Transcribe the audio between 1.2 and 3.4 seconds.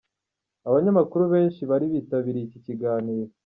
benshi bari bitabiriye iki kiganiro